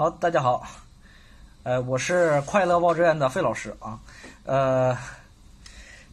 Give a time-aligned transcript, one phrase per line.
[0.00, 0.66] 好，大家好，
[1.62, 4.00] 呃，我是快乐报志愿的费老师啊，
[4.46, 4.96] 呃，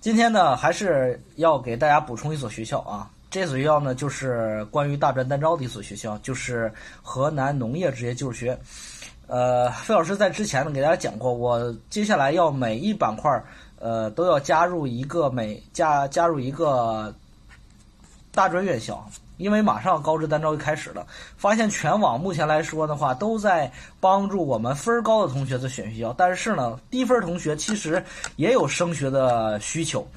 [0.01, 6.69] 今天呢还是要给大家补充一所学校啊，这所学校呢就是关于大专单招的一所学校，就是
[7.01, 8.59] 河南农业职业技术学院。
[9.27, 13.41] 呃，费老师在之前呢给大家讲过，我接下来要每一板块
[13.79, 17.15] 呃都要加入一个每加加入一个
[18.33, 19.09] 大专院校。
[19.37, 21.05] 因为马上高职单招就开始了，
[21.37, 28.03] 发现全网目前来说的话，都在帮助我们分高的同学在选学校，但是呢，低分同学其实
[28.35, 30.07] 也有升学的需求，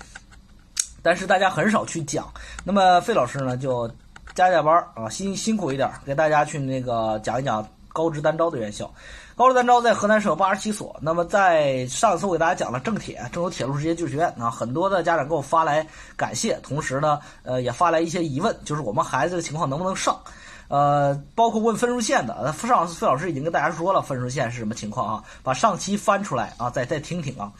[1.03, 2.31] 但是大家很少去讲。
[2.65, 3.87] 那么费老师呢，就
[4.35, 8.93] 加加班啊，辛辛苦一点，给大家去那个讲一讲高职单招的院校。
[9.41, 10.95] 高职单招在河南省有八十七所。
[11.01, 20.15] 那么在上次我给大家讲了郑铁郑州铁路职业技术学院啊，很多的家长给我发来感谢，同时呢，呃，也发来一些疑问，就是我们孩子的情况能不能上？
[20.71, 27.51] 呃，包括问分数线的，上次费老师已经跟大家说了分数线是什么情况啊，把上期翻出来啊，再再听听啊。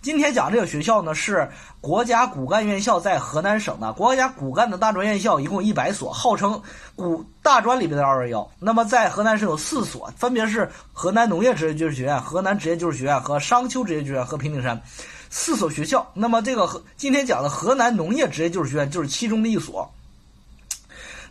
[0.00, 1.50] 今天讲这个学校呢，是
[1.80, 6.62] 国家骨干院校，在河南省的国家骨干的大专院校，一共一百所，号称
[6.94, 8.50] 骨大专里边的二幺幺。
[8.60, 14.80] 那么在河南省有四所，分别是河南农业职业技术学院、河南职业技术学院和商丘职业技术学院和平顶山
[15.28, 16.08] 四所学校。
[16.14, 19.90] 那么这个河今天讲的河南农业职业技术学院就是其中的一所。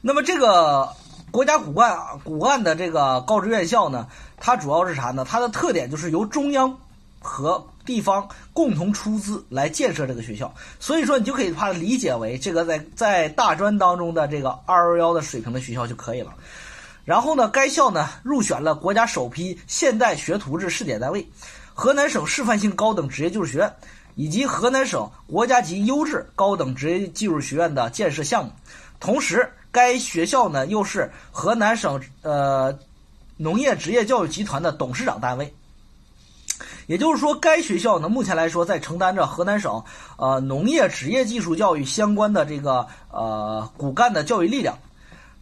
[0.01, 0.89] 那么这个
[1.31, 5.25] 国家骨干骨干的这个高职院校呢，它主要是啥呢？
[5.27, 6.77] 它的特点就是由中央
[7.19, 16.33] 和地方共同出资来建设这个学校，所以说你就可以把它理解为这个在在大专当中的这个二幺幺的水平的学校就可以了。
[17.05, 21.27] 然后呢，该校呢入选了国家首批现代学徒制试点单位，
[21.73, 23.73] 河南省示范性高等职业技术学院
[24.15, 28.51] 以及河南省国家级优质高等职业技术学院的建设项目。
[28.99, 32.77] 同时，该学校呢又是河南省呃
[33.37, 35.53] 农业职业教育集团的董事长单位。
[36.87, 39.83] 也就是说，该学校呢，目前来说在承担着河南省
[40.17, 44.77] 呃农业职业技术教育相关的这个呃骨干的教育力量。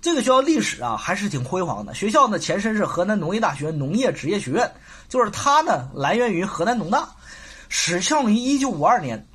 [0.01, 1.93] 这个学校历史啊还是挺辉煌的。
[1.95, 4.69] 学校呢前身是河南农业大学农业职业学院，
[5.07, 7.07] 就是它呢来源于河南农大，
[7.69, 9.25] 始创于一九五二年。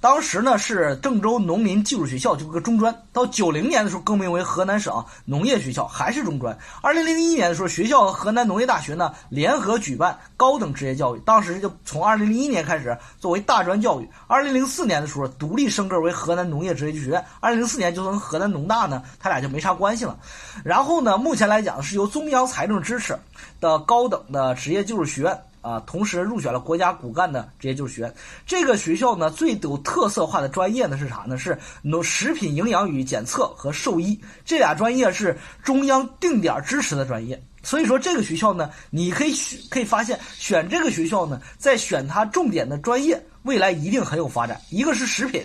[0.00, 2.94] 当时呢是郑州农民技术学校，就是个中专。
[3.12, 6.56] 到九零年的时候更名为河南省农业学校，还是中专。
[6.80, 14.08] 二零零一年的时候，学校和河南农业大学呢联合举办高等职业教育，当时就从二零零一年开始作为大专教育。
[14.28, 17.24] 二零零四年的时候独立升格为河南农业职业技术学院。
[17.40, 20.16] 二零零四年就跟河南农大呢，他俩就没啥关系了。
[20.64, 23.18] 然后呢，目前来讲是由中央财政支持
[23.60, 25.42] 的高等的职业技术学院。
[25.60, 28.14] 啊，同时入选了国家骨干的职业技术学院。
[28.46, 31.36] 这个学校呢，最有特色化的专业呢是啥呢？
[31.36, 37.42] 是农食品营养与检测和兽医这俩专业是中央定点支持的专业。
[37.62, 44.58] 所以说，这个学校呢，你可以选，可以发现选这个学校呢，在选它重点的专业，未来一定很有发展。
[44.70, 45.44] 一个是食品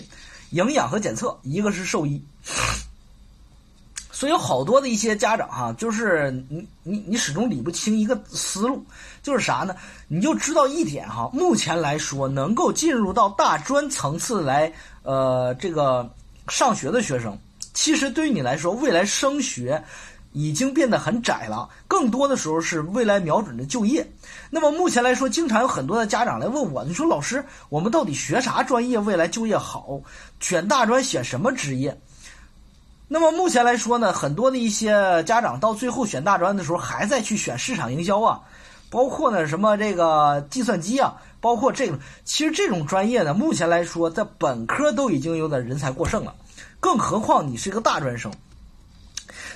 [0.51, 2.23] 营养和检测，一个是兽医。
[4.23, 8.81] 所以有好多的一些家长哈，就是你你你始终理不清一个思路，
[9.21, 9.75] 就是啥呢？
[10.07, 16.09] 你就知道一点哈，目前来说能够进入到大专层次来呃这个
[16.47, 17.37] 上学的学生，
[17.73, 19.83] 其实对于你来说，未来升学
[20.31, 24.09] 已经变得很窄了，更多的时候是未来瞄准的就业。
[24.49, 29.99] 那么目前来说，经常有很多的家长来问我，你说老师，我们到底学啥专业未来就业好？
[30.39, 31.99] 选大专选什么职业？
[33.13, 38.41] 那么目前来说呢，很多的一些家长到最后选大专的时候，还在去选市场营销啊，
[38.89, 46.33] 包括呢什么这个计算机啊，包括这个，其实这种专业呢，目前来说在本科都已经有点人才过剩了，
[46.79, 48.33] 更何况你是一个大专生。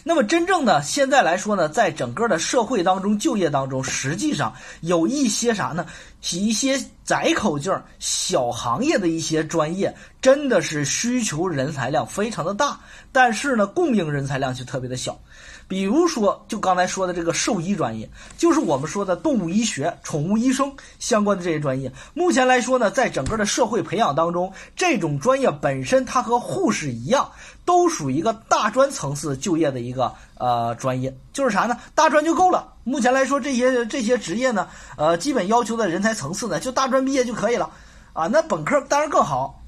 [0.08, 5.86] 那么真正的现在来说呢，在整个的社会当中就业当中，实际上有一些啥呢？
[6.32, 12.80] 一些窄口径、小行业的一些专业，真的是需求人才量非常的大，
[13.12, 15.20] 但是呢，供应人才量却特别的小。
[15.68, 21.92] 比如说，就刚才说的这个兽医专业，就是我们说的动物医学、宠物医生相关的这些专业。
[22.14, 27.30] 目前来说呢，在整个的社会培养当中，这种专业本身它和护士一样，
[27.66, 31.14] 都属于一个大专层次就业的一个呃专业。
[31.34, 31.78] 就是啥呢？
[31.94, 32.74] 大专就够了。
[32.86, 37.70] 目前来说，这些这些职业呢，呃，基本要求的人才层次呢，就大专毕业就可以了
[38.14, 38.28] 啊。
[38.28, 39.62] 那本科当然更好。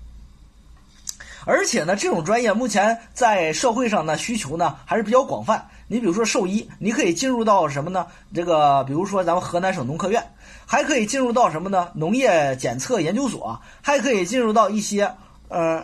[1.49, 5.67] 而且呢，这种专业目前在社会上呢需求呢还是比较广泛。
[5.87, 8.05] 你比如说兽医，你可以进入到什么呢？
[8.35, 10.23] 这个比如说咱们河南省农科院，
[10.67, 11.89] 还可以进入到什么呢？
[11.95, 15.11] 农业检测研究所，还可以进入到一些
[15.47, 15.83] 呃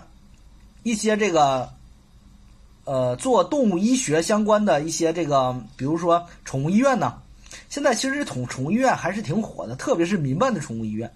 [0.84, 1.68] 一些这个
[2.84, 7.16] 呃做动物医学相关的一些这个，比如说宠物医院呢，
[7.70, 11.12] 现在其实宠宠物医院还是挺火的，特别是民办的宠物医院。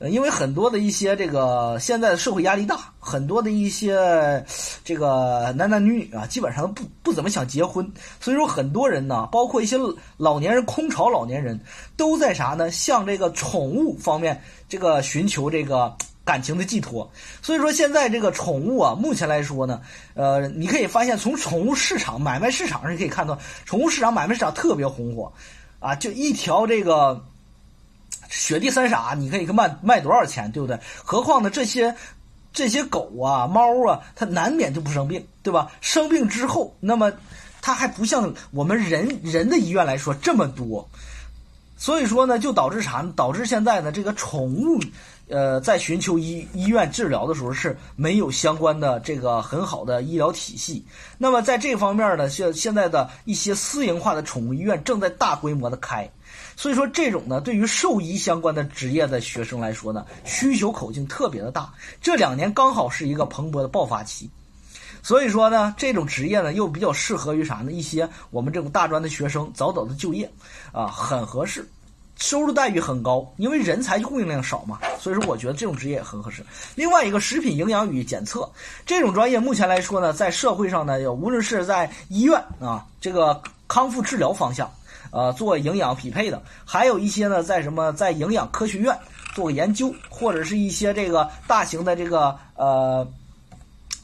[0.00, 4.42] 呃，因为很多的一些这个现在的社会压力大，很多的一些
[4.82, 7.86] 这个男男女女啊，基本上不不怎么想结婚，
[8.18, 9.76] 所以说很多人呢，包括一些
[10.16, 11.60] 老年人、空巢老年人，
[11.98, 12.70] 都在啥呢？
[12.70, 15.94] 向这个宠物方面这个寻求这个
[16.24, 17.12] 感情的寄托。
[17.42, 19.82] 所以说现在这个宠物啊，目前来说呢，
[20.14, 25.30] 呃，你可以发现从宠物市场买卖市场上可以看到，宠物市场买卖市场特别红火，
[25.78, 27.22] 啊，就一条这个。
[28.30, 30.78] 雪地三傻，你可以卖卖多少钱，对不对？
[31.04, 31.94] 何况呢，这些
[32.52, 35.70] 这些狗啊、猫啊，它难免就不生病，对吧？
[35.80, 37.12] 生病之后，那么
[37.60, 40.88] 它还不像我们人人的医院来说这么多，
[41.76, 43.04] 所以说呢，就导致啥？
[43.16, 44.80] 导致现在呢，这个宠物，
[45.30, 50.84] 呃，在寻求医医院治疗的时候是没有相关的这个很好的医疗体系。
[51.16, 56.10] 那么在这方面呢，现现在的一些私营化的宠物医院正在大规模的开。
[56.56, 61.72] 所以说，这种呢，对于兽医相关的职业的学生来说呢，需求口径特别的大。
[62.02, 64.28] 这两年刚好是一个蓬勃的爆发期，
[65.02, 67.72] 所以说呢，这种职业呢，又比较适合于啥呢？
[67.72, 70.30] 一些我们这种大专的学生早早的就业，
[70.72, 71.66] 啊，很合适，
[72.16, 74.78] 收入待遇很高，因为人才供应量少嘛。
[75.00, 76.44] 所以说，我觉得这种职业很合适。
[76.74, 78.48] 另外一个食品营养与检测
[78.84, 84.70] 这种专业，目前来说呢，在社会上呢，无论是在医院啊，这个康复治疗方向。
[85.12, 88.96] 呃，做营养匹配的，还有一些呢，在什么在营养科学院
[89.34, 93.04] 做个研究，或者是一些这个大型的这个呃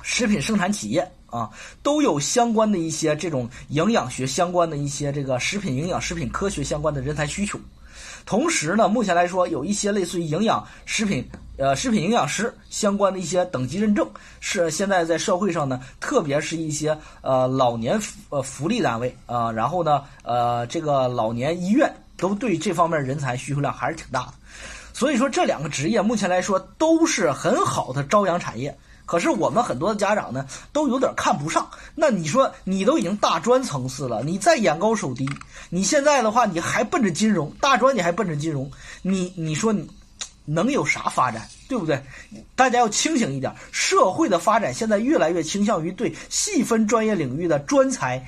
[0.03, 1.49] 食品生产企业啊，
[1.81, 7.57] 都有相关的一些这种营养学相关的一些这个食品营养、食品科学相关的人才需求。
[8.27, 11.27] 同时呢，目前来说，有一些类似于营养食品。
[11.59, 14.07] 呃，食品营养师相关的一些等级认证
[14.41, 24.35] 是现在在社会上呢，特别是一些呃老年呃福利单位啊，然后呢呃这个老年医院都对这方面人才需求量还是挺大的，
[24.93, 28.77] 所以说这两个职业目前来说都是很好的朝阳产业。
[29.07, 31.67] 可是我们很多的家长呢都有点看不上。
[31.95, 35.27] 那你说你都已经大专层次了，你再眼高手低，
[35.71, 38.71] 你现在的话你还奔着金融大专，你还奔着金融，
[39.01, 39.89] 你你说你。
[40.49, 42.01] 能有啥发展，对不对？
[42.55, 43.53] 大家要清醒一点。
[43.73, 48.25] 社会的发展现在越来越倾向于对细分专业领域的专才，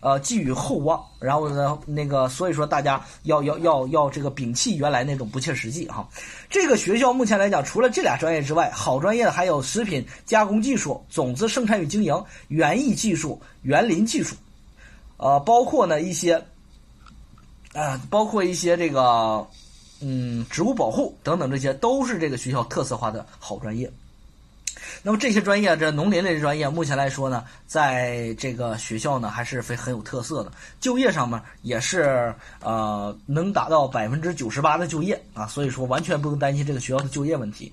[0.00, 1.02] 呃，寄予厚望。
[1.20, 6.08] 然后呢，那个，所以说大家要要要要这个摒弃原来那种不切实际哈。
[6.48, 14.34] 这个学校目前来讲，除了这俩专业之外，好专业的还有食品加工技术、种子生产与经营、园艺技术、园林技术，
[15.16, 16.44] 呃，包括呢一些，
[17.72, 19.46] 呃，包括一些这个。
[20.02, 23.92] 嗯，植物保护等等，这些都是这个学校特色化的好专业。
[25.02, 30.52] 那么这些专业，这农林类的专业，目前来说呢，在这个学校呢，还是非很有特色的。
[30.80, 37.72] 就业上面也是呃，能达到百分之九十八的就业啊，所以说完全不用担心这个学校的就业问题。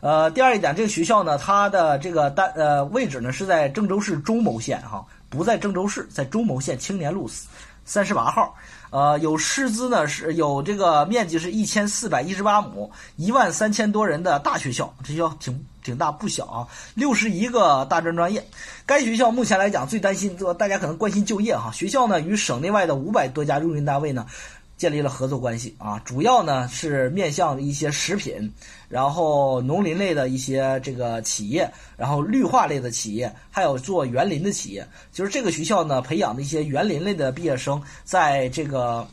[0.00, 7.28] 呃，第二一点，这个学校呢，它的这个单呃位置呢是在郑州市中牟县哈，不在郑州市，在中牟县青年路
[7.90, 8.54] 三十八号。
[8.90, 18.44] 呃，有师资呢，是有这个面积是一千四百一十八亩，一万三千多人的大学校，这学校挺挺大不小啊，六十一个大专专业。
[18.86, 21.72] 该学校目前来讲最担心，这大家可能关心就业哈。
[21.72, 24.24] 学校呢与省内外的五百多家用人单位呢。
[24.80, 28.50] 建立了合作关系啊，主要呢是面向一些食品，
[28.88, 34.88] 然后农林类的一些这个企业，然后绿化类的企业，还有做园林的企业。
[35.12, 39.06] 就是这个学校呢，培养的一些园林类的毕业生，在这个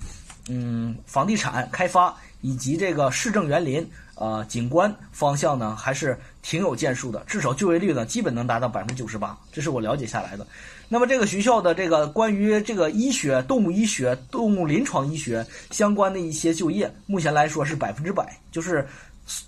[0.48, 7.24] 嗯房地产开发以及这个市政园林呃景观方向呢，还是挺有建树的。
[7.28, 10.46] 至少就业率呢，基本能达到百分之九十八，这是我了解下来的。
[10.90, 18.88] 那么这个学校的这个关于这个医学、动物医学、动物临床医学相关的一些就业，目前来说是百分之百，就是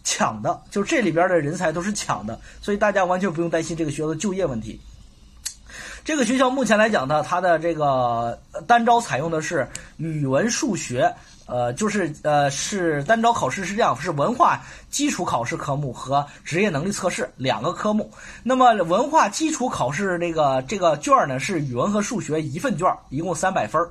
[0.03, 4.79] 抢的，就这里边的人才都是抢的，所以大家完全不用担心这个学校的就业问题。
[6.03, 9.65] 这个学校目前来讲呢，它的这个单招采用的是
[9.97, 11.09] 语文、数学。
[11.49, 18.11] 呃，就是呃，是单招考试是这样，是文化基础考试科目和职业能力测试两个科目。
[18.43, 23.89] 那么文化基础考试这个这个卷呢，是语文和数学一份卷，一共三百分儿。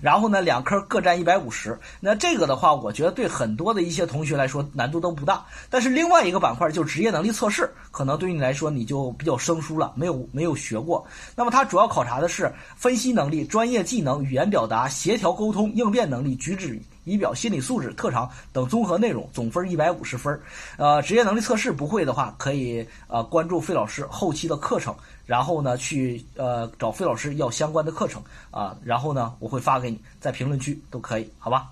[0.00, 1.78] 然后呢，两科各占一百五十。
[2.00, 5.44] 那这个的话，我觉得对很多的一些同学来说难度都不大。
[5.68, 11.04] 但是另外一个板块就职业能力测试，可能对于你来说你就比较生疏了，没有没有学过。
[11.36, 20.40] 那么它主要考察的是分析能力、专业技能、语言表达、协调沟通、应变能力、举止仪表、心理素质、特长等综合内容，总分一百五十分。
[20.76, 24.94] 呃，职业能力测试不会的话，可以呃关注费老师后期的课程，
[25.26, 31.70] 然后呢去呃找费老师要相关的课程啊，然后呢我会发给你，在评论区都可以，好吧？